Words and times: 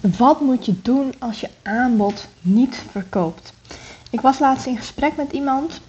Wat 0.00 0.40
moet 0.40 0.64
je 0.64 0.82
doen 0.82 1.14
als 1.18 1.40
je 1.40 1.48
aanbod 1.62 2.26
niet 2.40 2.82
verkoopt? 2.90 3.52
Ik 4.10 4.20
was 4.20 4.38
laatst 4.38 4.66
in 4.66 4.76
gesprek 4.76 5.16
met 5.16 5.32
iemand 5.32 5.80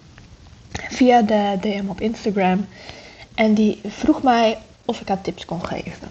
via 0.72 1.22
de 1.22 1.58
DM 1.62 1.84
op 1.88 2.02
Instagram 2.02 2.66
en 3.36 3.54
die 3.54 3.82
vroeg 3.86 4.24
mij 4.24 4.58
of 4.86 5.02
ik 5.02 5.08
haar 5.08 5.22
tips 5.22 5.46
kon 5.46 5.66
geven. 5.66 6.10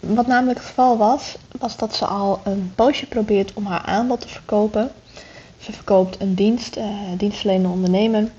Wat 0.00 0.26
namelijk 0.26 0.58
het 0.58 0.68
geval 0.68 0.96
was, 0.96 1.36
was 1.58 1.76
dat 1.76 1.94
ze 1.94 2.06
al 2.06 2.40
een 2.44 2.72
poosje 2.74 3.06
probeert 3.06 3.52
om 3.52 3.66
haar 3.66 3.82
aanbod 3.82 4.20
te 4.20 4.28
verkopen. 4.28 4.90
Ze 5.58 5.72
verkoopt 5.72 6.20
een 6.20 6.34
dienst, 6.34 6.76
uh, 6.76 6.86
dienstverlenende 7.16 7.68
ondernemer, 7.68 8.30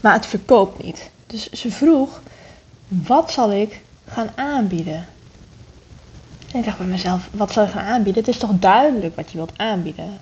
maar 0.00 0.12
het 0.12 0.26
verkoopt 0.26 0.82
niet. 0.82 1.10
Dus 1.26 1.50
ze 1.50 1.70
vroeg, 1.70 2.22
wat 2.88 3.30
zal 3.30 3.52
ik 3.52 3.80
gaan 4.06 4.30
aanbieden? 4.34 5.06
En 6.52 6.58
ik 6.58 6.64
dacht 6.64 6.78
bij 6.78 6.86
mezelf, 6.86 7.28
wat 7.32 7.52
zal 7.52 7.64
je 7.64 7.70
gaan 7.70 7.84
aanbieden? 7.84 8.24
Het 8.24 8.34
is 8.34 8.40
toch 8.40 8.50
duidelijk 8.58 9.16
wat 9.16 9.30
je 9.30 9.36
wilt 9.36 9.52
aanbieden? 9.58 10.20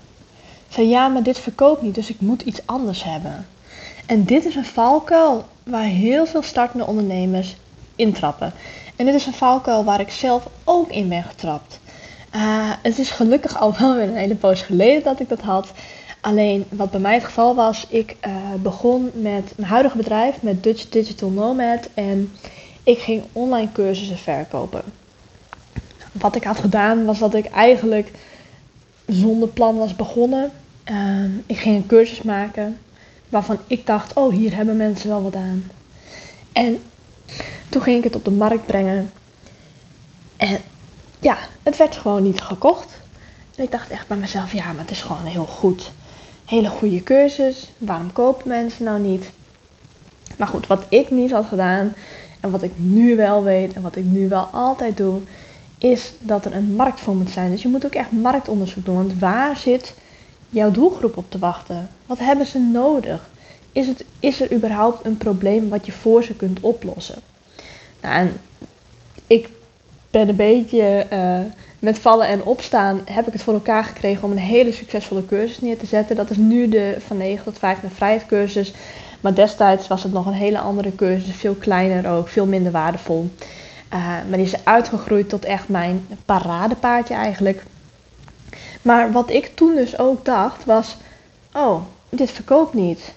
Ik 0.68 0.74
zei, 0.76 0.88
ja, 0.88 1.08
maar 1.08 1.22
dit 1.22 1.38
verkoopt 1.38 1.82
niet, 1.82 1.94
dus 1.94 2.10
ik 2.10 2.20
moet 2.20 2.42
iets 2.42 2.60
anders 2.64 3.04
hebben. 3.04 3.46
En 4.06 4.24
dit 4.24 4.44
is 4.44 4.54
een 4.54 4.64
valkuil 4.64 5.44
waar 5.62 5.84
heel 5.84 6.26
veel 6.26 6.42
startende 6.42 6.86
ondernemers 6.86 7.56
intrappen. 7.96 8.52
En 8.96 9.06
dit 9.06 9.14
is 9.14 9.26
een 9.26 9.32
valkuil 9.32 9.84
waar 9.84 10.00
ik 10.00 10.10
zelf 10.10 10.48
ook 10.64 10.90
in 10.90 11.08
ben 11.08 11.22
getrapt. 11.22 11.80
Uh, 12.34 12.70
het 12.82 12.98
is 12.98 13.10
gelukkig 13.10 13.58
al 13.58 13.78
wel 13.78 13.94
weer 13.94 14.08
een 14.08 14.16
hele 14.16 14.34
poos 14.34 14.62
geleden 14.62 15.02
dat 15.02 15.20
ik 15.20 15.28
dat 15.28 15.40
had. 15.40 15.72
Alleen 16.20 16.64
wat 16.68 16.90
bij 16.90 17.00
mij 17.00 17.14
het 17.14 17.24
geval 17.24 17.54
was, 17.54 17.86
ik 17.88 18.16
uh, 18.26 18.32
begon 18.62 19.10
met 19.14 19.52
mijn 19.56 19.70
huidige 19.70 19.96
bedrijf, 19.96 20.42
met 20.42 20.62
Dutch 20.62 20.88
Digital 20.88 21.30
Nomad. 21.30 21.88
En 21.94 22.32
ik 22.82 22.98
ging 22.98 23.22
online 23.32 23.72
cursussen 23.72 24.18
verkopen 24.18 24.82
wat 26.12 26.36
ik 26.36 26.44
had 26.44 26.58
gedaan 26.58 27.04
was 27.04 27.18
dat 27.18 27.34
ik 27.34 27.46
eigenlijk 27.46 28.10
zonder 29.06 29.48
plan 29.48 29.76
was 29.76 29.96
begonnen. 29.96 30.50
Ehm, 30.84 31.30
ik 31.46 31.58
ging 31.58 31.76
een 31.76 31.86
cursus 31.86 32.22
maken 32.22 32.78
waarvan 33.28 33.58
ik 33.66 33.86
dacht, 33.86 34.12
oh 34.12 34.32
hier 34.32 34.56
hebben 34.56 34.76
mensen 34.76 35.08
wel 35.08 35.22
wat 35.22 35.34
aan. 35.36 35.70
En 36.52 36.82
toen 37.68 37.82
ging 37.82 37.98
ik 37.98 38.04
het 38.04 38.16
op 38.16 38.24
de 38.24 38.30
markt 38.30 38.66
brengen. 38.66 39.10
En 40.36 40.58
ja, 41.20 41.38
het 41.62 41.76
werd 41.76 41.96
gewoon 41.96 42.22
niet 42.22 42.40
gekocht. 42.40 42.98
En 43.56 43.64
ik 43.64 43.70
dacht 43.70 43.90
echt 43.90 44.06
bij 44.06 44.16
mezelf, 44.16 44.52
ja, 44.52 44.72
maar 44.72 44.80
het 44.80 44.90
is 44.90 45.02
gewoon 45.02 45.24
heel 45.24 45.46
goed. 45.46 45.90
Hele 46.44 46.68
goede 46.68 47.02
cursus. 47.02 47.70
Waarom 47.78 48.12
kopen 48.12 48.48
mensen 48.48 48.84
nou 48.84 49.00
niet? 49.00 49.30
Maar 50.36 50.48
goed, 50.48 50.66
wat 50.66 50.84
ik 50.88 51.10
niet 51.10 51.30
had 51.30 51.46
gedaan 51.46 51.94
en 52.40 52.50
wat 52.50 52.62
ik 52.62 52.72
nu 52.76 53.16
wel 53.16 53.42
weet 53.42 53.72
en 53.72 53.82
wat 53.82 53.96
ik 53.96 54.04
nu 54.04 54.28
wel 54.28 54.44
altijd 54.44 54.96
doe, 54.96 55.20
is 55.80 56.12
dat 56.18 56.44
er 56.44 56.54
een 56.54 56.74
markt 56.74 57.00
voor 57.00 57.14
moet 57.14 57.30
zijn. 57.30 57.50
Dus 57.50 57.62
je 57.62 57.68
moet 57.68 57.86
ook 57.86 57.94
echt 57.94 58.12
marktonderzoek 58.12 58.84
doen. 58.84 58.96
Want 58.96 59.18
waar 59.18 59.56
zit 59.56 59.94
jouw 60.48 60.70
doelgroep 60.70 61.16
op 61.16 61.30
te 61.30 61.38
wachten? 61.38 61.88
Wat 62.06 62.18
hebben 62.18 62.46
ze 62.46 62.58
nodig? 62.58 63.28
Is, 63.72 63.86
het, 63.86 64.04
is 64.18 64.40
er 64.40 64.52
überhaupt 64.52 65.06
een 65.06 65.16
probleem 65.16 65.68
wat 65.68 65.86
je 65.86 65.92
voor 65.92 66.22
ze 66.24 66.34
kunt 66.34 66.60
oplossen? 66.60 67.18
Nou, 68.00 68.14
en 68.14 68.40
ik 69.26 69.48
ben 70.10 70.28
een 70.28 70.36
beetje 70.36 71.06
uh, 71.12 71.38
met 71.78 71.98
vallen 71.98 72.26
en 72.26 72.44
opstaan 72.44 73.00
heb 73.04 73.26
ik 73.26 73.32
het 73.32 73.42
voor 73.42 73.54
elkaar 73.54 73.84
gekregen 73.84 74.24
om 74.24 74.30
een 74.30 74.38
hele 74.38 74.72
succesvolle 74.72 75.26
cursus 75.26 75.60
neer 75.60 75.78
te 75.78 75.86
zetten. 75.86 76.16
Dat 76.16 76.30
is 76.30 76.36
nu 76.36 76.68
de 76.68 76.96
van 77.06 77.16
9 77.16 77.44
tot 77.44 77.58
5 77.58 77.82
naar 77.82 77.90
vrijheid 77.90 78.26
cursus. 78.26 78.72
Maar 79.20 79.34
destijds 79.34 79.88
was 79.88 80.02
het 80.02 80.12
nog 80.12 80.26
een 80.26 80.32
hele 80.32 80.58
andere 80.58 80.94
cursus, 80.94 81.34
veel 81.34 81.54
kleiner 81.54 82.10
ook, 82.10 82.28
veel 82.28 82.46
minder 82.46 82.72
waardevol. 82.72 83.30
Uh, 83.94 84.06
maar 84.28 84.38
die 84.38 84.46
is 84.46 84.64
uitgegroeid 84.64 85.28
tot 85.28 85.44
echt 85.44 85.68
mijn 85.68 86.06
paradepaardje 86.24 87.14
eigenlijk. 87.14 87.62
Maar 88.82 89.12
wat 89.12 89.30
ik 89.30 89.50
toen 89.54 89.74
dus 89.74 89.98
ook 89.98 90.24
dacht 90.24 90.64
was: 90.64 90.96
oh, 91.52 91.82
dit 92.08 92.30
verkoopt 92.30 92.74
niet. 92.74 93.12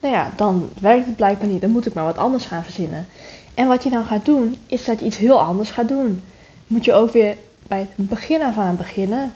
Nou 0.00 0.14
ja, 0.14 0.30
dan 0.36 0.70
werkt 0.80 1.06
het 1.06 1.16
blijkbaar 1.16 1.48
niet. 1.48 1.60
Dan 1.60 1.70
moet 1.70 1.86
ik 1.86 1.94
maar 1.94 2.04
wat 2.04 2.18
anders 2.18 2.44
gaan 2.44 2.64
verzinnen. 2.64 3.06
En 3.54 3.68
wat 3.68 3.82
je 3.82 3.90
dan 3.90 4.04
gaat 4.04 4.24
doen, 4.24 4.56
is 4.66 4.84
dat 4.84 5.00
je 5.00 5.06
iets 5.06 5.16
heel 5.16 5.40
anders 5.40 5.70
gaat 5.70 5.88
doen. 5.88 6.22
Moet 6.66 6.84
je 6.84 6.92
ook 6.92 7.12
weer 7.12 7.36
bij 7.66 7.78
het 7.78 8.08
begin 8.08 8.42
af 8.42 8.58
aan 8.58 8.76
beginnen. 8.76 9.32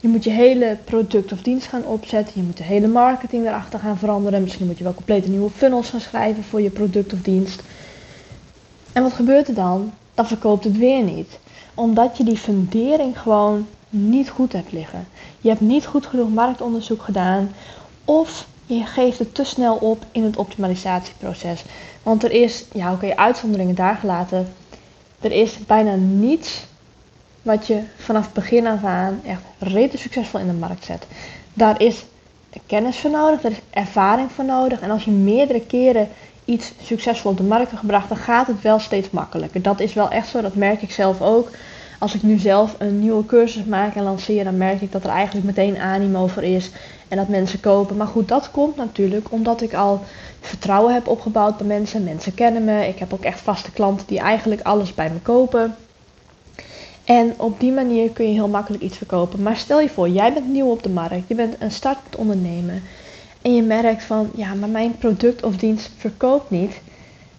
Je 0.00 0.08
moet 0.08 0.24
je 0.24 0.30
hele 0.30 0.76
product 0.84 1.32
of 1.32 1.42
dienst 1.42 1.66
gaan 1.66 1.84
opzetten. 1.84 2.32
Je 2.36 2.42
moet 2.42 2.56
de 2.56 2.64
hele 2.64 2.86
marketing 2.86 3.46
erachter 3.46 3.78
gaan 3.78 3.98
veranderen. 3.98 4.42
Misschien 4.42 4.66
moet 4.66 4.78
je 4.78 4.84
wel 4.84 4.94
complete 4.94 5.28
nieuwe 5.28 5.50
funnels 5.50 5.90
gaan 5.90 6.00
schrijven 6.00 6.44
voor 6.44 6.60
je 6.60 6.70
product 6.70 7.12
of 7.12 7.20
dienst. 7.22 7.62
En 8.92 9.02
wat 9.02 9.12
gebeurt 9.12 9.48
er 9.48 9.54
dan? 9.54 9.92
Dan 10.16 10.26
verkoopt 10.26 10.64
het 10.64 10.76
weer 10.76 11.02
niet. 11.02 11.38
Omdat 11.74 12.16
je 12.16 12.24
die 12.24 12.36
fundering 12.36 13.20
gewoon 13.20 13.66
niet 13.88 14.28
goed 14.28 14.52
hebt 14.52 14.72
liggen. 14.72 15.08
Je 15.40 15.48
hebt 15.48 15.60
niet 15.60 15.86
goed 15.86 16.06
genoeg 16.06 16.28
marktonderzoek 16.28 17.02
gedaan. 17.02 17.54
Of 18.04 18.46
je 18.66 18.84
geeft 18.84 19.18
het 19.18 19.34
te 19.34 19.44
snel 19.44 19.76
op 19.76 20.04
in 20.12 20.24
het 20.24 20.36
optimalisatieproces. 20.36 21.64
Want 22.02 22.24
er 22.24 22.30
is, 22.30 22.64
ja 22.72 22.92
oké, 22.92 23.16
uitzonderingen 23.16 23.74
daar 23.74 23.96
gelaten. 23.96 24.52
Er 25.20 25.32
is 25.32 25.58
bijna 25.66 25.94
niets 25.94 26.64
wat 27.42 27.66
je 27.66 27.82
vanaf 27.96 28.32
begin 28.32 28.66
af 28.66 28.84
aan 28.84 29.20
echt 29.24 29.42
redelijk 29.58 29.98
succesvol 29.98 30.40
in 30.40 30.46
de 30.46 30.52
markt 30.52 30.84
zet. 30.84 31.06
Daar 31.54 31.80
is 31.82 32.04
kennis 32.66 32.98
voor 32.98 33.10
nodig, 33.10 33.42
er 33.42 33.50
is 33.50 33.60
ervaring 33.70 34.32
voor 34.32 34.44
nodig. 34.44 34.80
En 34.80 34.90
als 34.90 35.04
je 35.04 35.10
meerdere 35.10 35.60
keren 35.60 36.08
iets 36.46 36.72
succesvol 36.82 37.30
op 37.30 37.36
de 37.36 37.42
markt 37.42 37.72
gebracht, 37.76 38.08
dan 38.08 38.16
gaat 38.16 38.46
het 38.46 38.62
wel 38.62 38.78
steeds 38.78 39.10
makkelijker. 39.10 39.62
Dat 39.62 39.80
is 39.80 39.94
wel 39.94 40.10
echt 40.10 40.28
zo, 40.28 40.40
dat 40.40 40.54
merk 40.54 40.82
ik 40.82 40.90
zelf 40.90 41.22
ook. 41.22 41.50
Als 41.98 42.14
ik 42.14 42.22
nu 42.22 42.38
zelf 42.38 42.74
een 42.78 43.00
nieuwe 43.00 43.26
cursus 43.26 43.64
maak 43.64 43.94
en 43.94 44.02
lanceer, 44.02 44.44
dan 44.44 44.56
merk 44.56 44.80
ik 44.80 44.92
dat 44.92 45.04
er 45.04 45.10
eigenlijk 45.10 45.46
meteen 45.46 45.78
animo 45.78 46.26
voor 46.26 46.42
is 46.42 46.70
en 47.08 47.16
dat 47.16 47.28
mensen 47.28 47.60
kopen. 47.60 47.96
Maar 47.96 48.06
goed, 48.06 48.28
dat 48.28 48.50
komt 48.50 48.76
natuurlijk 48.76 49.26
omdat 49.30 49.60
ik 49.62 49.74
al 49.74 50.02
vertrouwen 50.40 50.94
heb 50.94 51.08
opgebouwd 51.08 51.56
bij 51.56 51.66
mensen. 51.66 52.04
Mensen 52.04 52.34
kennen 52.34 52.64
me. 52.64 52.88
Ik 52.88 52.98
heb 52.98 53.12
ook 53.12 53.24
echt 53.24 53.40
vaste 53.40 53.72
klanten 53.72 54.06
die 54.06 54.18
eigenlijk 54.18 54.62
alles 54.62 54.94
bij 54.94 55.10
me 55.10 55.18
kopen. 55.18 55.76
En 57.04 57.34
op 57.36 57.60
die 57.60 57.72
manier 57.72 58.10
kun 58.10 58.26
je 58.26 58.32
heel 58.32 58.48
makkelijk 58.48 58.82
iets 58.82 58.96
verkopen. 58.96 59.42
Maar 59.42 59.56
stel 59.56 59.80
je 59.80 59.88
voor, 59.88 60.08
jij 60.08 60.32
bent 60.32 60.48
nieuw 60.48 60.70
op 60.70 60.82
de 60.82 60.88
markt. 60.88 61.28
Je 61.28 61.34
bent 61.34 61.54
een 61.58 61.70
startend 61.70 62.16
ondernemer 62.16 62.80
en 63.46 63.54
je 63.54 63.62
merkt 63.62 64.02
van 64.02 64.30
ja, 64.34 64.54
maar 64.54 64.68
mijn 64.68 64.98
product 64.98 65.42
of 65.42 65.56
dienst 65.56 65.90
verkoopt 65.96 66.50
niet, 66.50 66.80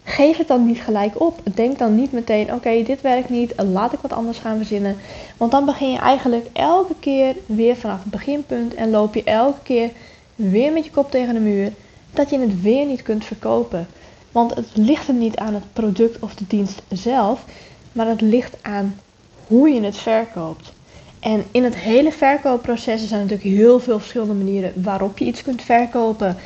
geef 0.03 0.38
het 0.38 0.47
dan 0.47 0.66
niet 0.66 0.79
gelijk 0.79 1.22
op. 1.22 1.40
Denk 1.53 1.78
dan 1.78 1.95
niet 1.95 2.12
meteen, 2.12 2.53
oké, 2.53 2.84
dit 2.84 3.01
werkt 3.01 3.29
niet, 3.29 3.53
laat 3.57 3.94
ik 3.94 4.00
wat 4.00 4.13
anders 4.13 4.38
gaan 4.38 4.57
verzinnen. 4.57 4.97
Want 5.38 5.51
dan 5.51 5.66
begin 5.66 5.91
je 5.91 5.97
eigenlijk 5.97 6.47
elke 6.53 6.94
keer 7.00 7.35
weer 7.46 7.75
vanaf 7.75 8.00
het 8.00 8.12
beginpunt 8.12 8.73
en 8.73 8.90
loop 8.90 9.13
je 9.13 9.23
elke 9.23 9.59
keer 9.63 9.91
weer 10.35 10.73
met 10.73 10.85
je 10.85 10.91
kop 10.91 11.12
tegen 11.12 11.34
de 11.34 11.40
muur 11.40 11.72
dat 12.13 12.29
je 12.29 12.40
het 12.40 12.62
weer 12.62 12.85
niet 12.85 13.01
kunt 13.01 13.25
verkopen. 13.25 13.88
Want 14.31 14.56
het 14.56 14.69
ligt 14.73 15.07
er 15.07 15.13
niet 15.13 15.38
aan 15.38 15.53
het 15.53 15.73
product 15.73 16.19
of 16.19 16.35
de 16.35 16.46
dienst 16.47 16.81
zelf, 16.90 17.46
maar 17.91 18.07
het 18.07 18.22
ligt 18.22 18.57
aan 18.62 19.00
hoe 19.47 19.69
je 19.69 19.81
het 19.81 19.97
verkoopt. 19.97 20.72
En 21.19 21.44
in 21.51 21.63
het 21.63 21.75
hele 21.75 22.11
verkoopproces 22.11 23.07
zijn 23.07 23.22
natuurlijk 23.22 23.57
heel 23.57 23.79
veel 23.79 24.00
verschillende 24.00 24.33
manieren 24.33 24.73
waarop 24.75 25.17
je 25.17 25.25
iets 25.25 25.41
kunt 25.41 25.61
verkopen. 25.61 26.38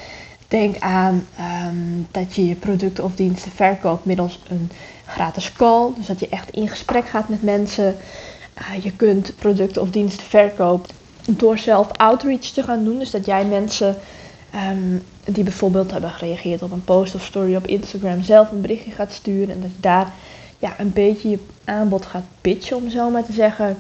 Denk 0.48 0.80
aan 0.80 1.28
ehm, 1.38 2.02
dat 2.12 2.36
je 2.36 2.48
je 2.48 2.56
producten 2.56 3.04
of 3.04 3.16
diensten 3.16 3.52
verkoopt 3.52 4.06
middels 4.06 4.40
een 4.48 4.72
gratis 5.06 5.54
call. 5.54 5.92
Dus 5.96 6.06
dat 6.06 6.20
je 6.20 6.30
echt 6.30 6.50
in 6.50 6.68
gesprek 6.68 7.08
gaat 7.08 7.30
met 7.30 7.44
mensen. 7.44 7.96
Uh, 8.58 8.84
je 8.84 8.92
kunt 8.92 9.34
producten 9.36 9.82
of 9.82 9.90
diensten 9.90 10.26
verkopen 10.26 10.96
door 11.30 11.58
zelf 11.58 11.92
outreach 11.92 12.40
te 12.40 12.64
gaan 12.64 12.84
doen. 12.84 13.00
Dus 13.00 13.12
dat 13.12 13.26
jij 13.26 13.46
mensen 13.46 13.96
ehm, 14.52 14.98
die 15.26 15.44
bijvoorbeeld 15.44 15.92
hebben 15.92 16.10
gereageerd 16.10 16.62
op 16.62 16.72
een 16.72 16.84
post 16.84 17.16
of 17.16 17.24
story 17.24 17.56
op 17.56 17.68
Instagram 17.68 18.24
zelf 18.24 18.52
een 18.52 18.62
berichtje 18.62 18.92
gaat 18.92 19.12
sturen. 19.12 19.56
En 19.56 19.62
dat 19.62 19.72
je 19.72 19.82
daar 19.82 20.12
ja, 20.60 20.74
een 20.78 20.94
beetje 20.94 21.30
je 21.30 21.40
aanbod 21.64 22.06
gaat 22.06 22.26
pitchen, 22.42 22.78
om 22.78 22.90
zo 22.90 23.10
maar 23.10 23.26
te 23.26 23.34
zeggen. 23.34 23.78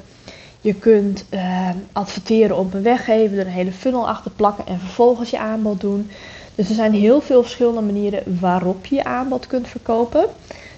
Je 0.61 0.73
kunt 0.73 1.25
uh, 1.29 1.69
adverteren 1.91 2.57
op 2.57 2.73
een 2.73 2.83
weggever, 2.83 3.39
er 3.39 3.45
een 3.45 3.51
hele 3.51 3.71
funnel 3.71 4.07
achter 4.07 4.31
plakken 4.31 4.67
en 4.67 4.79
vervolgens 4.79 5.29
je 5.29 5.39
aanbod 5.39 5.81
doen. 5.81 6.09
Dus 6.55 6.69
er 6.69 6.75
zijn 6.75 6.93
heel 6.93 7.21
veel 7.21 7.41
verschillende 7.41 7.81
manieren 7.81 8.39
waarop 8.39 8.85
je 8.85 8.95
je 8.95 9.03
aanbod 9.03 9.47
kunt 9.47 9.67
verkopen. 9.67 10.25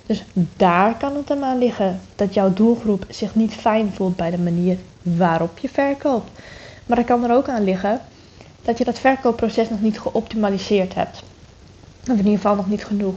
Dus 0.06 0.24
daar 0.57 0.97
kan 0.97 1.15
het 1.15 1.30
hem 1.30 1.44
aan 1.44 1.57
liggen 1.57 2.00
dat 2.15 2.33
jouw 2.33 2.53
doelgroep 2.53 3.06
zich 3.09 3.35
niet 3.35 3.53
fijn 3.53 3.91
voelt 3.94 4.15
bij 4.15 4.31
de 4.31 4.38
manier 4.38 4.77
waarop 5.01 5.57
je 5.57 5.69
verkoopt. 5.69 6.39
Maar 6.86 6.97
het 6.97 7.06
kan 7.06 7.24
er 7.24 7.36
ook 7.36 7.47
aan 7.47 7.63
liggen 7.63 8.01
dat 8.62 8.77
je 8.77 8.83
dat 8.83 9.00
verkoopproces 9.00 9.69
nog 9.69 9.81
niet 9.81 10.00
geoptimaliseerd 10.00 10.94
hebt. 10.94 11.24
Of 12.01 12.09
in 12.09 12.18
ieder 12.18 12.33
geval 12.33 12.56
nog 12.56 12.69
niet 12.69 12.86
genoeg. 12.86 13.15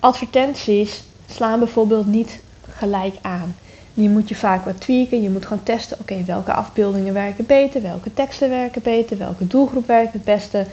Advertenties 0.00 1.02
slaan 1.30 1.58
bijvoorbeeld 1.58 2.06
niet 2.06 2.40
gelijk 2.68 3.14
aan. 3.22 3.56
Die 3.94 4.08
moet 4.08 4.28
je 4.28 4.34
vaak 4.34 4.64
wat 4.64 4.80
tweaken. 4.80 5.22
Je 5.22 5.30
moet 5.30 5.46
gaan 5.46 5.62
testen, 5.62 5.98
oké, 6.00 6.24
welke 6.24 6.52
afbeeldingen 6.52 7.14
werken 7.14 7.46
beter, 7.46 7.82
welke 7.82 8.14
teksten 8.14 8.50
werken 8.50 8.82
beter, 8.82 9.18
welke 9.18 9.46
doelgroep 9.46 9.86
werkt 9.86 10.12
het 10.12 10.24
beste. 10.24 10.66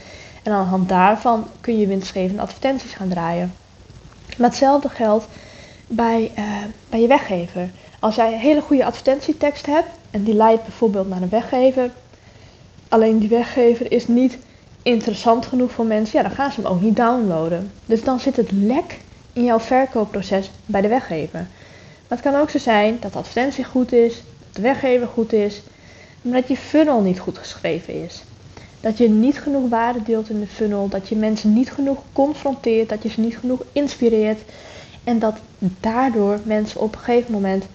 En 0.43 0.51
aan 0.51 0.63
de 0.63 0.69
hand 0.69 0.89
daarvan 0.89 1.47
kun 1.61 1.79
je 1.79 1.87
winstgevende 1.87 2.41
advertenties 2.41 2.93
gaan 2.93 3.09
draaien. 3.09 3.53
Maar 4.37 4.49
hetzelfde 4.49 4.89
geldt 4.89 5.27
bij, 5.87 6.31
uh, 6.37 6.45
bij 6.89 7.01
je 7.01 7.07
weggever. 7.07 7.69
Als 7.99 8.15
jij 8.15 8.33
een 8.33 8.39
hele 8.39 8.61
goede 8.61 8.85
advertentietekst 8.85 9.65
hebt, 9.65 9.89
en 10.11 10.23
die 10.23 10.33
leidt 10.33 10.63
bijvoorbeeld 10.63 11.09
naar 11.09 11.21
een 11.21 11.29
weggever. 11.29 11.91
Alleen 12.89 13.19
die 13.19 13.29
weggever 13.29 13.91
is 13.91 14.07
niet 14.07 14.37
interessant 14.83 15.45
genoeg 15.45 15.71
voor 15.71 15.85
mensen, 15.85 16.17
ja, 16.17 16.27
dan 16.27 16.35
gaan 16.35 16.51
ze 16.51 16.61
hem 16.61 16.71
ook 16.71 16.81
niet 16.81 16.95
downloaden. 16.95 17.71
Dus 17.85 18.03
dan 18.03 18.19
zit 18.19 18.35
het 18.35 18.51
lek 18.51 18.99
in 19.33 19.43
jouw 19.43 19.59
verkoopproces 19.59 20.51
bij 20.65 20.81
de 20.81 20.87
weggever. 20.87 21.47
Maar 22.11 22.19
het 22.19 22.29
kan 22.31 22.41
ook 22.41 22.49
zo 22.49 22.57
zijn 22.57 22.97
dat 22.99 23.13
de 23.13 23.19
advertentie 23.19 23.63
goed 23.63 23.91
is, 23.91 24.15
dat 24.15 24.55
de 24.55 24.61
weggever 24.61 25.07
goed 25.07 25.33
is, 25.33 25.61
maar 26.21 26.39
dat 26.39 26.47
je 26.47 26.57
funnel 26.57 27.01
niet 27.01 27.19
goed 27.19 27.37
geschreven 27.37 28.03
is. 28.03 28.23
Dat 28.79 28.97
je 28.97 29.09
niet 29.09 29.39
genoeg 29.39 29.69
waarde 29.69 30.03
deelt 30.03 30.29
in 30.29 30.39
de 30.39 30.47
funnel, 30.47 30.87
dat 30.87 31.09
je 31.09 31.15
mensen 31.15 31.53
niet 31.53 31.71
genoeg 31.71 31.97
confronteert, 32.13 32.89
dat 32.89 33.03
je 33.03 33.09
ze 33.09 33.19
niet 33.19 33.37
genoeg 33.37 33.63
inspireert. 33.71 34.41
En 35.03 35.19
dat 35.19 35.35
daardoor 35.79 36.39
mensen 36.43 36.81
op 36.81 36.93
een 36.93 36.99
gegeven 36.99 37.31
moment 37.31 37.65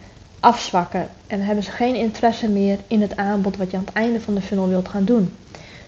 afzwakken. 0.41 1.09
En 1.27 1.41
hebben 1.41 1.65
ze 1.65 1.71
geen 1.71 1.94
interesse 1.94 2.49
meer 2.49 2.79
in 2.87 3.00
het 3.00 3.17
aanbod 3.17 3.56
wat 3.56 3.71
je 3.71 3.77
aan 3.77 3.85
het 3.87 3.94
einde 3.94 4.21
van 4.21 4.35
de 4.35 4.43
funnel 4.43 4.69
wilt 4.69 4.88
gaan 4.88 5.05
doen. 5.05 5.35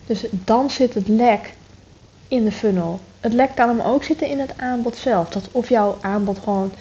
Dus 0.06 0.24
dan 0.30 0.70
zit 0.70 0.94
het 0.94 1.08
lek 1.08 1.52
in 2.28 2.44
de 2.44 2.52
funnel. 2.52 3.00
Het 3.20 3.32
lek 3.32 3.50
kan 3.54 3.68
hem 3.68 3.80
ook 3.80 4.04
zitten 4.04 4.28
in 4.28 4.38
het 4.38 4.52
aanbod 4.56 4.96
zelf. 4.96 5.28
Dat 5.28 5.48
of 5.52 5.68
jouw 5.68 5.98
aanbod 6.00 6.38
gewoon 6.38 6.72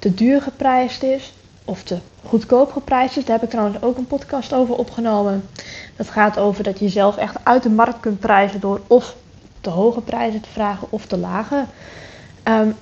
te 0.00 0.14
duur 0.14 0.42
geprijsd 0.42 1.02
is 1.02 1.32
of 1.64 1.82
te 1.82 1.98
goedkoop 2.24 2.72
geprijsd 2.72 3.16
is. 3.16 3.24
Daar 3.24 3.34
heb 3.34 3.44
ik 3.44 3.50
trouwens 3.50 3.82
ook 3.82 3.96
een 3.96 4.06
podcast 4.06 4.52
over 4.52 4.74
opgenomen. 4.74 5.48
Dat 5.96 6.10
gaat 6.10 6.38
over 6.38 6.64
dat 6.64 6.78
je 6.78 6.84
jezelf 6.84 7.16
echt 7.16 7.36
uit 7.42 7.62
de 7.62 7.70
markt 7.70 8.00
kunt 8.00 8.20
prijzen 8.20 8.60
door 8.60 8.80
of 8.86 9.16
te 9.60 9.70
hoge 9.70 10.00
prijzen 10.00 10.40
te 10.40 10.48
vragen 10.48 10.86
of 10.90 11.06
te 11.06 11.16
lage. 11.16 11.64
Um, 12.44 12.76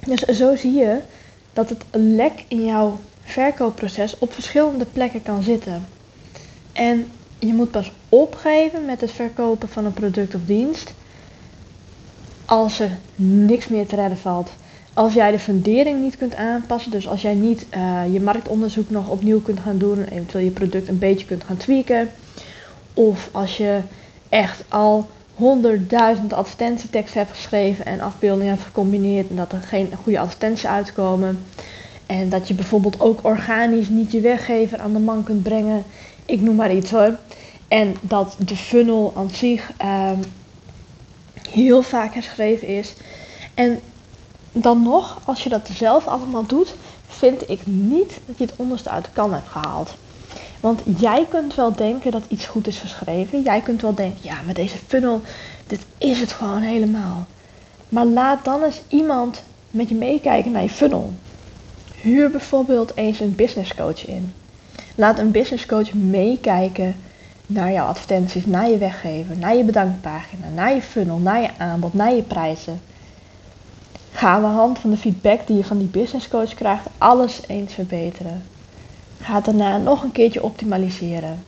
dus 0.00 0.20
zo 0.20 0.56
zie 0.56 0.72
je 0.72 1.00
dat 1.52 1.68
het 1.68 1.84
lek 1.90 2.44
in 2.48 2.64
jouw 2.64 2.98
verkoopproces 3.22 4.18
op 4.18 4.32
verschillende 4.32 4.84
plekken 4.84 5.22
kan 5.22 5.42
zitten. 5.42 5.86
En 6.72 7.10
je 7.38 7.54
moet 7.54 7.70
pas 7.70 7.92
opgeven 8.08 8.84
met 8.84 9.00
het 9.00 9.10
verkopen 9.10 9.68
van 9.68 9.84
een 9.84 9.92
product 9.92 10.34
of 10.34 10.40
dienst 10.44 10.94
als 12.44 12.80
er 12.80 12.98
niks 13.14 13.68
meer 13.68 13.86
te 13.86 13.96
redden 13.96 14.18
valt. 14.18 14.50
Als 14.98 15.14
jij 15.14 15.30
de 15.30 15.38
fundering 15.38 16.00
niet 16.00 16.16
kunt 16.16 16.34
aanpassen, 16.34 16.90
dus 16.90 17.08
als 17.08 17.22
jij 17.22 17.34
niet 17.34 17.66
uh, 17.76 18.02
je 18.12 18.20
marktonderzoek 18.20 18.90
nog 18.90 19.08
opnieuw 19.08 19.40
kunt 19.40 19.60
gaan 19.60 19.78
doen, 19.78 20.04
eventueel 20.04 20.44
je 20.44 20.50
product 20.50 20.88
een 20.88 20.98
beetje 20.98 21.26
kunt 21.26 21.44
gaan 21.44 21.56
tweaken, 21.56 22.10
of 22.94 23.28
als 23.32 23.56
je 23.56 23.80
echt 24.28 24.64
al 24.68 25.08
honderdduizend 25.34 26.32
advertentieteksten 26.32 27.20
hebt 27.20 27.32
geschreven 27.32 27.84
en 27.86 28.00
afbeeldingen 28.00 28.52
hebt 28.52 28.64
gecombineerd 28.64 29.30
en 29.30 29.36
dat 29.36 29.52
er 29.52 29.60
geen 29.60 29.92
goede 30.02 30.18
advertenties 30.18 30.66
uitkomen. 30.66 31.44
En 32.06 32.28
dat 32.28 32.48
je 32.48 32.54
bijvoorbeeld 32.54 33.00
ook 33.00 33.24
organisch 33.24 33.88
niet 33.88 34.12
je 34.12 34.20
weggever 34.20 34.78
aan 34.78 34.92
de 34.92 34.98
man 34.98 35.22
kunt 35.22 35.42
brengen. 35.42 35.84
Ik 36.24 36.40
noem 36.40 36.56
maar 36.56 36.74
iets 36.74 36.90
hoor. 36.90 37.18
En 37.68 37.94
dat 38.00 38.36
de 38.38 38.56
funnel 38.56 39.12
aan 39.16 39.30
zich 39.30 39.70
um, 39.84 40.20
heel 41.50 41.82
vaak 41.82 42.14
herschreven 42.14 42.68
is. 42.68 42.94
En 43.54 43.80
dan 44.52 44.82
nog, 44.82 45.18
als 45.24 45.42
je 45.42 45.48
dat 45.48 45.68
zelf 45.72 46.06
allemaal 46.06 46.46
doet, 46.46 46.74
vind 47.08 47.50
ik 47.50 47.66
niet 47.66 48.20
dat 48.26 48.38
je 48.38 48.44
het 48.44 48.56
onderste 48.56 48.90
uit 48.90 49.04
de 49.04 49.10
kan 49.12 49.32
hebt 49.32 49.48
gehaald. 49.48 49.94
Want 50.60 50.80
jij 50.98 51.26
kunt 51.30 51.54
wel 51.54 51.72
denken 51.72 52.10
dat 52.10 52.22
iets 52.28 52.46
goed 52.46 52.66
is 52.66 52.78
geschreven. 52.78 53.42
Jij 53.42 53.60
kunt 53.60 53.82
wel 53.82 53.94
denken, 53.94 54.18
ja, 54.22 54.36
maar 54.44 54.54
deze 54.54 54.76
funnel, 54.86 55.20
dit 55.66 55.80
is 55.98 56.20
het 56.20 56.32
gewoon 56.32 56.60
helemaal. 56.60 57.26
Maar 57.88 58.04
laat 58.04 58.44
dan 58.44 58.62
eens 58.62 58.80
iemand 58.88 59.42
met 59.70 59.88
je 59.88 59.94
meekijken 59.94 60.52
naar 60.52 60.62
je 60.62 60.68
funnel. 60.68 61.12
Huur 61.94 62.30
bijvoorbeeld 62.30 62.96
eens 62.96 63.20
een 63.20 63.34
business 63.34 63.74
coach 63.74 64.06
in. 64.06 64.34
Laat 64.94 65.18
een 65.18 65.30
business 65.30 65.66
coach 65.66 65.92
meekijken 65.92 66.96
naar 67.46 67.72
jouw 67.72 67.86
advertenties, 67.86 68.46
naar 68.46 68.70
je 68.70 68.78
weggever, 68.78 69.38
naar 69.38 69.56
je 69.56 69.64
bedankpagina, 69.64 70.48
naar 70.54 70.74
je 70.74 70.82
funnel, 70.82 71.18
naar 71.18 71.40
je 71.40 71.50
aanbod, 71.58 71.94
naar 71.94 72.14
je 72.14 72.22
prijzen. 72.22 72.80
Ga 74.18 74.28
aan 74.28 74.40
de 74.40 74.46
hand 74.46 74.78
van 74.78 74.90
de 74.90 74.96
feedback 74.96 75.46
die 75.46 75.56
je 75.56 75.64
van 75.64 75.78
die 75.78 75.86
business 75.86 76.28
coach 76.28 76.54
krijgt, 76.54 76.86
alles 76.98 77.40
eens 77.46 77.74
verbeteren. 77.74 78.42
Ga 79.20 79.40
daarna 79.40 79.76
nog 79.76 80.02
een 80.02 80.12
keertje 80.12 80.42
optimaliseren. 80.42 81.44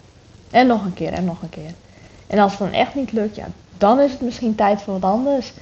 En 0.50 0.67
nog 0.67 0.84
een 0.84 0.94
keer 0.94 1.12
en 1.12 1.25
nog 1.25 1.43
een 1.43 1.49
keer. 1.49 1.75
En 2.26 2.38
als 2.38 2.50
het 2.50 2.61
dan 2.61 2.72
echt 2.72 2.94
niet 2.94 3.12
lukt, 3.12 3.37
ja, 3.37 3.46
dan 3.78 4.00
is 4.00 4.12
het 4.12 4.20
misschien 4.20 4.55
tijd 4.55 4.82
voor 4.82 4.93
wat 5.00 5.11
anders. 5.11 5.52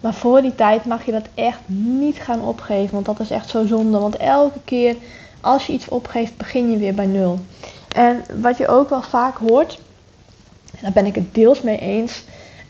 Maar 0.00 0.14
voor 0.14 0.42
die 0.42 0.54
tijd 0.54 0.84
mag 0.84 1.04
je 1.04 1.12
dat 1.12 1.26
echt 1.34 1.60
niet 1.66 2.16
gaan 2.16 2.40
opgeven. 2.40 2.94
Want 2.94 3.06
dat 3.06 3.20
is 3.20 3.30
echt 3.30 3.48
zo 3.48 3.66
zonde. 3.66 3.98
Want 3.98 4.16
elke 4.16 4.60
keer 4.64 4.96
als 5.40 5.66
je 5.66 5.72
iets 5.72 5.88
opgeeft, 5.88 6.36
begin 6.36 6.70
je 6.70 6.76
weer 6.76 6.94
bij 6.94 7.06
nul. 7.06 7.38
En 7.94 8.24
wat 8.40 8.56
je 8.56 8.68
ook 8.68 8.88
wel 8.88 9.02
vaak 9.02 9.36
hoort, 9.36 9.80
daar 10.80 10.92
ben 10.92 11.06
ik 11.06 11.14
het 11.14 11.34
deels 11.34 11.62
mee 11.62 11.78
eens. 11.78 12.24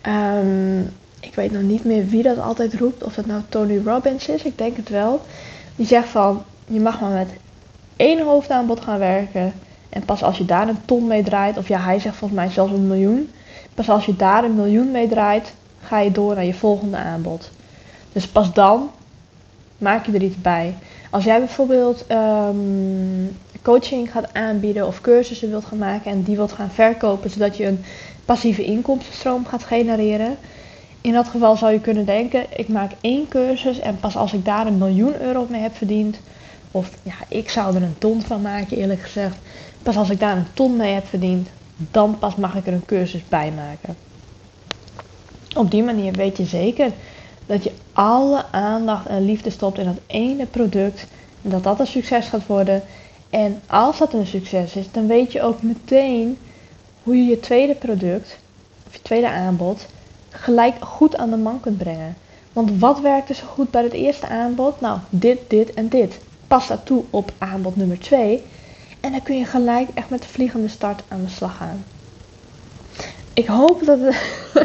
Um, 0.07 0.93
ik 1.33 1.39
weet 1.39 1.53
nog 1.53 1.63
niet 1.63 1.85
meer 1.85 2.07
wie 2.07 2.23
dat 2.23 2.39
altijd 2.39 2.75
roept. 2.75 3.05
Of 3.05 3.15
dat 3.15 3.27
nou 3.27 3.43
Tony 3.49 3.81
Robbins 3.85 4.29
is, 4.29 4.43
ik 4.43 4.59
denk 4.59 4.77
het 4.77 4.89
wel. 4.89 5.21
Die 5.77 5.87
zegt 5.87 6.09
van, 6.09 6.43
je 6.67 6.81
mag 6.81 7.01
maar 7.01 7.11
met 7.11 7.29
één 7.97 8.25
hoofdaanbod 8.25 8.81
gaan 8.81 8.99
werken. 8.99 9.53
En 9.89 10.05
pas 10.05 10.23
als 10.23 10.39
je 10.39 10.45
daar 10.45 10.69
een 10.69 10.85
ton 10.85 11.07
mee 11.07 11.23
draait, 11.23 11.57
of 11.57 11.69
ja, 11.69 11.79
hij 11.79 11.99
zegt 11.99 12.17
volgens 12.17 12.41
mij 12.41 12.51
zelfs 12.51 12.73
een 12.73 12.87
miljoen. 12.87 13.31
Pas 13.75 13.89
als 13.89 14.05
je 14.05 14.17
daar 14.17 14.45
een 14.45 14.55
miljoen 14.55 14.91
mee 14.91 15.09
draait, 15.09 15.53
ga 15.83 15.99
je 15.99 16.11
door 16.11 16.35
naar 16.35 16.45
je 16.45 16.55
volgende 16.55 16.97
aanbod. 16.97 17.51
Dus 18.13 18.27
pas 18.27 18.53
dan 18.53 18.91
maak 19.79 20.07
je 20.07 20.13
er 20.13 20.23
iets 20.23 20.41
bij. 20.41 20.75
Als 21.11 21.25
jij 21.25 21.39
bijvoorbeeld 21.39 22.05
um, 22.11 23.37
coaching 23.63 24.11
gaat 24.11 24.35
aanbieden 24.35 24.87
of 24.87 25.01
cursussen 25.01 25.51
wilt 25.51 25.65
gaan 25.65 25.79
maken 25.79 26.11
en 26.11 26.23
die 26.23 26.37
wilt 26.37 26.53
gaan 26.53 26.71
verkopen, 26.71 27.31
zodat 27.31 27.57
je 27.57 27.67
een 27.67 27.85
passieve 28.25 28.65
inkomstenstroom 28.65 29.47
gaat 29.47 29.65
genereren. 29.65 30.37
In 31.03 31.13
dat 31.13 31.29
geval 31.29 31.57
zou 31.57 31.73
je 31.73 31.81
kunnen 31.81 32.05
denken: 32.05 32.45
ik 32.57 32.69
maak 32.69 32.93
één 33.01 33.29
cursus 33.29 33.79
en 33.79 33.97
pas 34.01 34.17
als 34.17 34.33
ik 34.33 34.45
daar 34.45 34.67
een 34.67 34.79
miljoen 34.79 35.21
euro 35.21 35.47
mee 35.51 35.61
heb 35.61 35.77
verdiend, 35.77 36.17
of 36.71 36.91
ja, 37.03 37.15
ik 37.29 37.51
zou 37.51 37.77
er 37.77 37.83
een 37.83 37.99
ton 37.99 38.23
van 38.23 38.43
maken, 38.43 38.77
eerlijk 38.77 39.01
gezegd. 39.01 39.37
Pas 39.83 39.97
als 39.97 40.11
ik 40.11 40.21
daar 40.21 40.37
een 40.37 40.53
ton 40.53 40.77
mee 40.77 40.95
heb 40.95 41.07
verdiend, 41.07 41.49
dan 41.77 42.19
pas 42.19 42.37
mag 42.37 42.55
ik 42.55 42.67
er 42.67 42.73
een 42.73 42.85
cursus 42.85 43.29
bij 43.29 43.53
maken. 43.57 43.97
Op 45.57 45.71
die 45.71 45.83
manier 45.83 46.13
weet 46.13 46.37
je 46.37 46.45
zeker 46.45 46.91
dat 47.47 47.65
je 47.65 47.73
alle 47.93 48.45
aandacht 48.51 49.07
en 49.07 49.25
liefde 49.25 49.51
stopt 49.51 49.79
in 49.79 49.85
dat 49.85 50.01
ene 50.07 50.47
product. 50.47 51.07
En 51.43 51.51
dat 51.51 51.63
dat 51.63 51.81
een 51.81 51.87
succes 51.87 52.27
gaat 52.27 52.47
worden. 52.47 52.83
En 53.31 53.61
als 53.67 53.99
dat 53.99 54.13
een 54.13 54.27
succes 54.27 54.77
is, 54.77 54.91
dan 54.91 55.07
weet 55.07 55.33
je 55.33 55.43
ook 55.43 55.63
meteen 55.63 56.39
hoe 57.03 57.17
je 57.17 57.25
je 57.25 57.41
tweede 57.41 57.75
product, 57.75 58.39
of 58.87 58.93
je 58.93 59.03
tweede 59.03 59.29
aanbod, 59.29 59.87
gelijk 60.33 60.85
goed 60.85 61.17
aan 61.17 61.31
de 61.31 61.37
man 61.37 61.61
kunt 61.61 61.79
brengen. 61.79 62.17
Want 62.53 62.79
wat 62.79 63.01
werkte 63.01 63.35
zo 63.35 63.47
goed 63.47 63.71
bij 63.71 63.83
het 63.83 63.93
eerste 63.93 64.29
aanbod? 64.29 64.81
Nou, 64.81 64.99
dit, 65.11 65.39
dit 65.49 65.75
en 65.75 65.89
dit. 65.89 66.21
Pas 66.47 66.67
dat 66.67 66.87
toe 66.87 67.05
op 67.11 67.33
aanbod 67.39 67.77
nummer 67.77 67.99
2. 67.99 68.43
En 69.01 69.11
dan 69.11 69.23
kun 69.23 69.39
je 69.39 69.45
gelijk 69.45 69.89
echt 69.95 70.11
met 70.11 70.23
de 70.23 70.29
vliegende 70.29 70.69
start 70.69 71.03
aan 71.09 71.23
de 71.25 71.31
slag 71.31 71.57
gaan. 71.57 71.85
Ik 73.35 73.47
hoop 73.47 73.85
dat 73.85 74.01
het, 74.01 74.17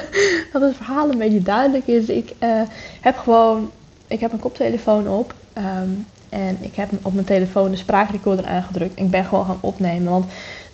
dat 0.54 0.62
het 0.62 0.76
verhaal 0.76 1.12
een 1.12 1.18
beetje 1.18 1.42
duidelijk 1.42 1.88
is. 1.88 2.10
Ik 2.10 2.34
uh, 2.40 2.62
heb 3.02 3.18
gewoon, 3.18 3.72
ik 4.08 4.20
heb 4.20 4.32
een 4.32 4.40
koptelefoon 4.40 5.08
op. 5.08 5.34
Um, 5.58 6.06
en 6.30 6.58
ik 6.62 6.76
heb 6.76 6.90
op 7.02 7.14
mijn 7.14 7.26
telefoon 7.26 7.72
de 7.72 7.78
spraakrecorder 7.78 8.46
aangedrukt. 8.46 9.00
Ik 9.00 9.10
ben 9.10 9.26
gewoon 9.26 9.46
gaan 9.46 9.58
opnemen. 9.60 10.12
Want 10.12 10.26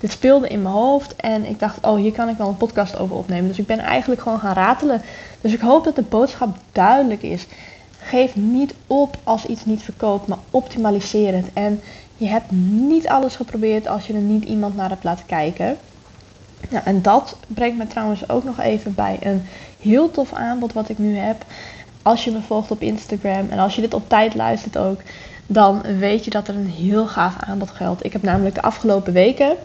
dit 0.04 0.12
speelde 0.12 0.48
in 0.48 0.62
mijn 0.62 0.76
hoofd. 0.76 1.16
En 1.16 1.46
ik 1.46 1.60
dacht, 1.60 1.86
oh, 1.86 1.96
hier 1.96 2.12
kan 2.12 2.30
ik 2.30 2.38
wel 2.38 2.48
een 2.48 2.58
podcast 2.58 2.98
over 2.98 3.16
opnemen. 3.16 3.48
Dus 3.48 3.60
ik 3.60 3.66
ben 3.66 3.80
eigenlijk 3.80 4.22
gewoon 4.22 4.40
gaan 4.40 4.54
ratelen. 4.54 5.02
Dus 5.42 5.54
ik 5.54 5.60
hoop 5.60 5.84
dat 5.84 5.96
de 5.96 6.02
boodschap 6.02 6.58
duidelijk 6.72 7.22
is. 7.22 7.46
Geef 8.00 8.36
niet 8.36 8.74
op 8.88 9.18
als 9.24 9.46
iets 9.46 9.66
niet 9.66 9.82
verkoopt, 9.82 10.28
maar 10.28 10.38
optimaliseer 10.52 11.34
het. 11.34 11.46
En 11.54 11.82
je 12.18 12.28
hebt 12.28 12.52
niet 12.52 13.08
alles 13.08 13.36
geprobeerd 13.36 13.88
als 13.88 14.08
je 14.08 14.14
er 14.14 14.20
niet 14.20 14.44
iemand 14.44 14.76
naar 14.76 14.90
hebt 14.90 15.04
laten 15.04 15.26
kijken. 15.26 15.78
Ja, 16.70 16.86
en 16.86 17.02
dat 17.02 17.36
brengt 17.48 17.78
me 17.78 17.88
trouwens 17.88 18.30
ook 18.30 18.44
nog 18.44 18.60
even 18.60 18.94
bij 18.94 19.18
een 19.22 19.46
heel 19.80 20.12
tof 20.12 20.34
aanbod 20.34 20.74
wat 20.74 20.90
ik 20.90 20.98
nu 20.98 21.18
heb. 21.18 21.46
Als 22.02 22.24
je 22.24 22.32
me 22.32 22.42
volgt 22.42 22.72
op 22.72 22.82
Instagram 22.82 23.50
en 23.50 23.60
als 23.60 23.76
je 23.76 23.82
dit 23.82 23.94
op 23.94 24.10
tijd 24.10 24.36
luistert 24.36 24.78
ook, 24.78 25.02
dan 25.48 25.82
weet 26.00 26.24
je 26.24 26.32
dat 26.32 26.48
er 26.48 26.56
een 26.56 26.70
heel 26.70 27.08
gaaf 27.08 27.36
aanbod 27.40 27.72
geldt. 27.72 28.06
Ik 28.06 28.14
heb 28.14 28.22
namelijk 28.22 28.56
de 28.56 28.62
afgelopen 28.62 29.14
weken, 29.14 29.56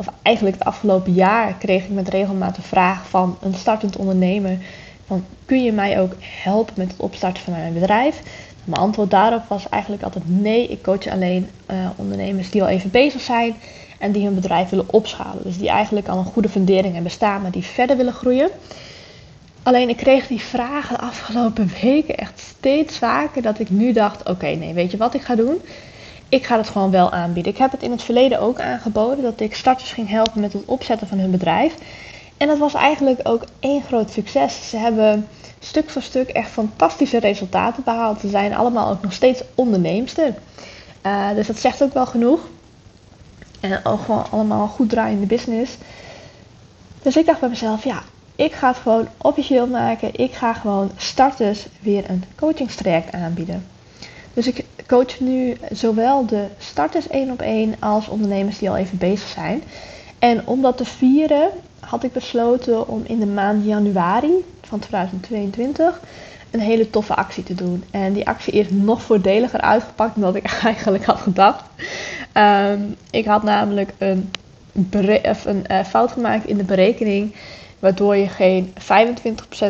of 0.00 0.06
eigenlijk 0.22 0.56
het 0.56 0.66
afgelopen 0.66 1.12
jaar, 1.12 1.54
kreeg 1.54 1.84
ik 1.84 1.90
met 1.90 2.08
regelmaat 2.08 2.54
de 2.54 2.62
vraag 2.62 3.08
van 3.08 3.36
een 3.40 3.54
startend 3.54 3.96
ondernemer: 3.96 4.58
van, 5.06 5.24
kun 5.44 5.64
je 5.64 5.72
mij 5.72 6.00
ook 6.00 6.12
helpen 6.20 6.74
met 6.76 6.90
het 6.90 7.00
opstarten 7.00 7.42
van 7.42 7.52
mijn 7.52 7.72
bedrijf? 7.72 8.22
Mijn 8.64 8.80
antwoord 8.80 9.10
daarop 9.10 9.42
was 9.48 9.68
eigenlijk 9.68 10.02
altijd 10.02 10.24
nee. 10.26 10.68
Ik 10.68 10.82
coach 10.82 11.06
alleen 11.06 11.48
uh, 11.70 11.76
ondernemers 11.96 12.50
die 12.50 12.62
al 12.62 12.68
even 12.68 12.90
bezig 12.90 13.20
zijn 13.20 13.54
en 13.98 14.12
die 14.12 14.24
hun 14.24 14.34
bedrijf 14.34 14.68
willen 14.68 14.92
opschalen. 14.92 15.42
Dus 15.42 15.58
die 15.58 15.68
eigenlijk 15.68 16.08
al 16.08 16.18
een 16.18 16.24
goede 16.24 16.48
fundering 16.48 16.94
hebben 16.94 17.12
staan, 17.12 17.42
maar 17.42 17.50
die 17.50 17.64
verder 17.64 17.96
willen 17.96 18.12
groeien. 18.12 18.50
Alleen 19.62 19.88
ik 19.88 19.96
kreeg 19.96 20.26
die 20.26 20.40
vragen 20.40 20.96
de 20.96 21.02
afgelopen 21.02 21.70
weken 21.82 22.16
echt 22.16 22.40
steeds 22.40 22.98
vaker 22.98 23.42
dat 23.42 23.58
ik 23.58 23.70
nu 23.70 23.92
dacht: 23.92 24.28
oké, 24.28 24.46
nee, 24.46 24.74
weet 24.74 24.90
je 24.90 24.96
wat 24.96 25.14
ik 25.14 25.22
ga 25.22 25.34
doen? 25.34 25.60
Ik 26.30 26.46
ga 26.46 26.56
het 26.56 26.68
gewoon 26.68 26.90
wel 26.90 27.12
aanbieden. 27.12 27.52
Ik 27.52 27.58
heb 27.58 27.70
het 27.70 27.82
in 27.82 27.90
het 27.90 28.02
verleden 28.02 28.40
ook 28.40 28.60
aangeboden 28.60 29.22
dat 29.22 29.40
ik 29.40 29.54
starters 29.54 29.92
ging 29.92 30.08
helpen 30.08 30.40
met 30.40 30.52
het 30.52 30.64
opzetten 30.64 31.06
van 31.06 31.18
hun 31.18 31.30
bedrijf. 31.30 31.74
En 32.36 32.46
dat 32.46 32.58
was 32.58 32.74
eigenlijk 32.74 33.20
ook 33.22 33.44
één 33.60 33.82
groot 33.82 34.10
succes. 34.10 34.68
Ze 34.68 34.76
hebben 34.76 35.28
stuk 35.58 35.90
voor 35.90 36.02
stuk 36.02 36.28
echt 36.28 36.50
fantastische 36.50 37.18
resultaten 37.18 37.84
behaald. 37.84 38.20
Ze 38.20 38.28
zijn 38.28 38.54
allemaal 38.54 38.90
ook 38.90 39.02
nog 39.02 39.12
steeds 39.12 39.42
onderneemster. 39.54 40.34
Uh, 41.06 41.30
dus 41.34 41.46
dat 41.46 41.58
zegt 41.58 41.82
ook 41.82 41.94
wel 41.94 42.06
genoeg. 42.06 42.40
En 43.60 43.84
ook 43.84 44.00
gewoon 44.00 44.30
allemaal 44.30 44.66
goed 44.66 44.88
draaiende 44.88 45.26
business. 45.26 45.76
Dus 47.02 47.16
ik 47.16 47.26
dacht 47.26 47.40
bij 47.40 47.48
mezelf, 47.48 47.84
ja, 47.84 48.02
ik 48.36 48.52
ga 48.52 48.68
het 48.68 48.76
gewoon 48.76 49.08
officieel 49.16 49.66
maken. 49.66 50.10
Ik 50.12 50.32
ga 50.32 50.52
gewoon 50.52 50.90
starters 50.96 51.66
weer 51.80 52.10
een 52.10 52.24
coachingstraject 52.36 53.12
aanbieden. 53.12 53.66
Dus 54.34 54.46
ik 54.46 54.64
coach 54.90 55.20
nu 55.20 55.56
zowel 55.72 56.26
de 56.26 56.46
starters 56.58 57.08
één 57.08 57.30
op 57.30 57.40
één 57.40 57.74
als 57.78 58.08
ondernemers 58.08 58.58
die 58.58 58.70
al 58.70 58.76
even 58.76 58.98
bezig 58.98 59.28
zijn. 59.28 59.62
En 60.18 60.46
om 60.46 60.62
dat 60.62 60.76
te 60.76 60.84
vieren 60.84 61.50
had 61.80 62.04
ik 62.04 62.12
besloten 62.12 62.88
om 62.88 63.02
in 63.06 63.18
de 63.18 63.26
maand 63.26 63.64
januari 63.64 64.44
van 64.62 64.78
2022 64.78 66.00
een 66.50 66.60
hele 66.60 66.90
toffe 66.90 67.14
actie 67.14 67.42
te 67.42 67.54
doen. 67.54 67.84
En 67.90 68.12
die 68.12 68.26
actie 68.26 68.52
is 68.52 68.66
nog 68.70 69.02
voordeliger 69.02 69.60
uitgepakt 69.60 70.20
dan 70.20 70.36
ik 70.36 70.44
eigenlijk 70.64 71.04
had 71.04 71.20
gedacht. 71.20 71.64
Ehm, 72.32 72.80
ik 73.10 73.24
had 73.24 73.42
namelijk 73.42 73.92
een, 73.98 74.30
een 74.90 75.64
uh, 75.70 75.84
fout 75.84 76.12
gemaakt 76.12 76.46
in 76.46 76.56
de 76.56 76.64
berekening, 76.64 77.34
waardoor 77.78 78.16
je 78.16 78.28
geen 78.28 78.74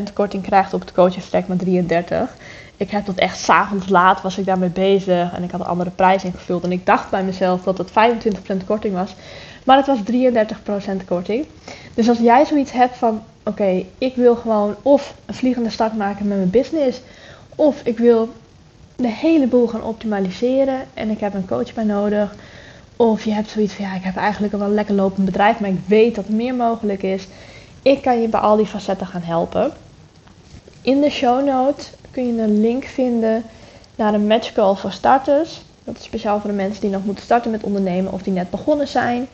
25% 0.09 0.13
korting 0.13 0.43
krijgt 0.43 0.75
op 0.75 0.81
het 0.81 0.93
coachingstrek, 0.93 1.49
maar 1.49 1.57
33. 1.57 2.37
Ik 2.81 2.91
heb 2.91 3.05
tot 3.05 3.19
echt 3.19 3.39
s'avonds 3.39 3.89
laat 3.89 4.23
was 4.23 4.39
ik 4.39 4.45
daarmee 4.45 4.69
bezig 4.69 5.33
en 5.33 5.43
ik 5.43 5.51
had 5.51 5.61
een 5.61 5.67
andere 5.67 5.91
prijs 5.91 6.25
ingevuld. 6.25 6.65
En 6.65 6.73
ik 6.73 6.87
dacht 6.87 7.11
bij 7.11 7.25
mezelf 7.25 7.63
dat 7.63 7.79
het 7.79 7.91
25% 7.91 8.67
korting 8.67 8.95
was. 8.95 9.15
Maar 9.65 9.77
het 9.77 9.87
was 9.87 9.99
33% 11.03 11.05
korting. 11.07 11.47
Dus 11.95 12.09
als 12.09 12.19
jij 12.19 12.45
zoiets 12.45 12.73
hebt 12.73 12.97
van: 12.97 13.23
oké, 13.45 13.85
ik 13.99 14.17
wil 14.17 14.37
gewoon 14.37 14.77
of 14.83 15.15
een 15.27 15.35
vliegende 15.35 15.71
start 15.71 15.97
maken 15.97 16.29
met 16.29 16.37
mijn 16.37 16.51
business, 16.51 17.01
of 17.55 17.81
ik 17.85 17.99
wil 17.99 18.29
de 18.97 19.09
hele 19.09 19.47
boel 19.47 19.67
gaan 19.67 19.83
optimaliseren 19.83 20.81
en 20.95 21.11
ik 21.11 21.21
heb 21.21 21.35
een 21.35 21.47
coach 21.47 21.75
bij 21.75 21.85
nodig. 21.85 22.35
Of 22.97 23.25
je 23.25 23.33
hebt 23.33 23.51
zoiets 23.51 23.75
van: 23.75 23.85
ja, 23.85 23.95
ik 23.95 24.05
heb 24.05 24.17
eigenlijk 24.17 24.53
wel 24.53 24.69
lekker 24.69 24.95
lopend 24.95 25.25
bedrijf, 25.25 25.61
maar 25.61 25.71
ik 25.71 25.81
weet 25.87 26.15
dat 26.15 26.27
er 26.27 26.35
meer 26.35 26.55
mogelijk 26.55 27.03
is. 27.03 27.27
Ik 27.83 28.03
kan 28.03 28.21
je 28.21 28.29
bij 28.29 28.41
al 28.41 28.57
die 28.57 28.67
facetten 28.67 29.07
gaan 29.07 29.23
helpen. 29.23 29.73
In 30.83 31.01
de 31.01 31.11
show 31.11 31.45
notes 31.45 31.91
kun 32.11 32.27
je 32.27 32.43
een 32.43 32.61
link 32.61 32.85
vinden 32.85 33.43
naar 33.95 34.15
een 34.15 34.27
matchcall 34.27 34.75
voor 34.75 34.93
starters. 34.93 35.61
Dat 35.85 35.97
is 35.97 36.05
speciaal 36.05 36.41
voor 36.41 36.51
de 36.51 36.57
mensen 36.57 36.81
die 36.81 36.91
nog 36.91 37.05
moeten 37.05 37.25
starten 37.25 37.51
met 37.51 37.63
ondernemen 37.63 38.13
of 38.13 38.23
die 38.23 38.33
net 38.33 38.51
begonnen 38.51 38.89
zijn. 38.89 39.29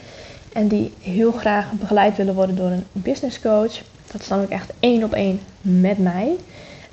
En 0.52 0.68
die 0.68 0.92
heel 1.00 1.33
graag 1.33 1.73
begeleid 1.73 2.16
willen 2.16 2.35
worden 2.35 2.56
door 2.56 2.71
een 2.71 2.87
business 2.92 3.40
coach. 3.40 3.80
Dat 4.12 4.21
is 4.21 4.28
dan 4.28 4.40
ook 4.40 4.49
echt 4.49 4.73
één 4.80 5.04
op 5.04 5.12
één 5.12 5.40
met 5.61 5.99
mij. 5.99 6.37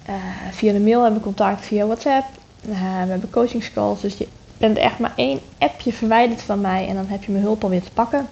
Uh, 0.10 0.16
via 0.52 0.74
de 0.74 0.80
mail 0.80 1.02
hebben 1.02 1.20
we 1.20 1.26
contact, 1.26 1.66
via 1.66 1.86
WhatsApp. 1.86 2.26
Uh, 2.70 2.76
we 3.04 3.10
hebben 3.10 3.30
coachingscalls. 3.30 4.02
Dus 4.02 4.18
je 4.18 4.28
bent 4.58 4.78
echt 4.78 5.00
maar 5.00 5.14
één 5.16 5.40
appje 5.58 5.94
verwijderd 5.94 6.42
van 6.42 6.62
mij. 6.62 6.88
En 6.88 6.96
dan 6.96 7.08
heb 7.08 7.24
je 7.24 7.32
mijn 7.32 7.44
hulp 7.44 7.64
alweer 7.64 7.84
te 7.84 7.92
pakken. 7.94 8.28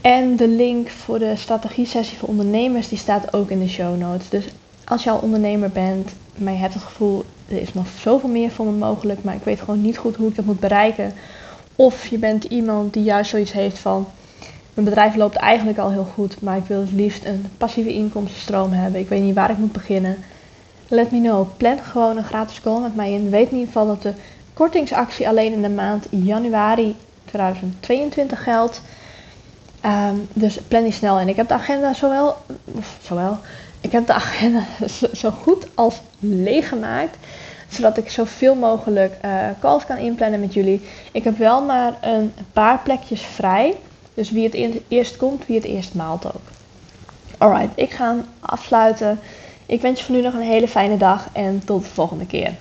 En 0.00 0.36
de 0.36 0.48
link 0.48 0.88
voor 0.88 1.18
de 1.18 1.36
strategie 1.36 1.86
sessie 1.86 2.18
voor 2.18 2.28
ondernemers, 2.28 2.88
die 2.88 2.98
staat 2.98 3.34
ook 3.34 3.50
in 3.50 3.58
de 3.58 3.68
show 3.68 3.98
notes. 3.98 4.28
Dus 4.28 4.44
als 4.84 5.04
je 5.04 5.10
al 5.10 5.18
ondernemer 5.18 5.70
bent, 5.70 6.12
maar 6.36 6.52
je 6.52 6.58
hebt 6.58 6.74
het 6.74 6.82
gevoel, 6.82 7.24
er 7.48 7.60
is 7.60 7.74
nog 7.74 7.86
zoveel 7.98 8.28
meer 8.28 8.50
voor 8.50 8.66
me 8.66 8.72
mogelijk, 8.72 9.22
maar 9.22 9.34
ik 9.34 9.44
weet 9.44 9.60
gewoon 9.60 9.80
niet 9.80 9.98
goed 9.98 10.16
hoe 10.16 10.28
ik 10.28 10.36
dat 10.36 10.44
moet 10.44 10.60
bereiken. 10.60 11.12
Of 11.76 12.06
je 12.06 12.18
bent 12.18 12.44
iemand 12.44 12.92
die 12.92 13.02
juist 13.02 13.30
zoiets 13.30 13.52
heeft 13.52 13.78
van, 13.78 14.06
mijn 14.74 14.86
bedrijf 14.86 15.14
loopt 15.14 15.36
eigenlijk 15.36 15.78
al 15.78 15.90
heel 15.90 16.08
goed, 16.14 16.40
maar 16.40 16.56
ik 16.56 16.64
wil 16.66 16.80
het 16.80 16.92
liefst 16.92 17.24
een 17.24 17.46
passieve 17.56 17.92
inkomstenstroom 17.92 18.72
hebben. 18.72 19.00
Ik 19.00 19.08
weet 19.08 19.22
niet 19.22 19.34
waar 19.34 19.50
ik 19.50 19.58
moet 19.58 19.72
beginnen. 19.72 20.16
Let 20.88 21.10
me 21.10 21.20
know. 21.20 21.46
Plan 21.56 21.78
gewoon 21.78 22.16
een 22.16 22.24
gratis 22.24 22.60
call 22.60 22.80
met 22.80 22.96
mij 22.96 23.12
in. 23.12 23.30
Weet 23.30 23.50
in 23.50 23.56
ieder 23.56 23.66
geval 23.66 23.86
dat 23.86 24.02
de 24.02 24.12
kortingsactie 24.54 25.28
alleen 25.28 25.52
in 25.52 25.62
de 25.62 25.68
maand 25.68 26.06
januari 26.10 26.96
2022 27.24 28.42
geldt. 28.42 28.80
Um, 29.84 30.28
dus 30.32 30.58
plan 30.68 30.82
die 30.82 30.92
snel 30.92 31.20
in. 31.20 31.28
Ik 31.28 31.36
heb 31.36 31.48
de 31.48 31.54
agenda 31.54 31.94
zowel, 31.94 32.36
zowel 33.02 33.38
ik 33.84 33.92
heb 33.92 34.06
de 34.06 34.12
agenda 34.12 34.64
zo 35.12 35.30
goed 35.30 35.66
als 35.74 36.00
leeg 36.18 36.68
gemaakt. 36.68 37.16
Zodat 37.68 37.96
ik 37.96 38.10
zoveel 38.10 38.54
mogelijk 38.54 39.14
uh, 39.24 39.46
calls 39.60 39.86
kan 39.86 39.96
inplannen 39.96 40.40
met 40.40 40.54
jullie. 40.54 40.80
Ik 41.12 41.24
heb 41.24 41.38
wel 41.38 41.62
maar 41.62 41.98
een 42.00 42.32
paar 42.52 42.78
plekjes 42.78 43.20
vrij. 43.20 43.76
Dus 44.14 44.30
wie 44.30 44.44
het 44.44 44.80
eerst 44.88 45.16
komt, 45.16 45.46
wie 45.46 45.56
het 45.56 45.64
eerst 45.64 45.94
maalt 45.94 46.26
ook. 46.26 46.42
Alright, 47.38 47.72
ik 47.74 47.90
ga 47.90 48.16
afsluiten. 48.40 49.20
Ik 49.66 49.80
wens 49.80 49.98
je 49.98 50.04
voor 50.06 50.14
nu 50.14 50.20
nog 50.22 50.34
een 50.34 50.40
hele 50.40 50.68
fijne 50.68 50.96
dag 50.96 51.28
en 51.32 51.62
tot 51.64 51.82
de 51.82 51.90
volgende 51.90 52.26
keer. 52.26 52.54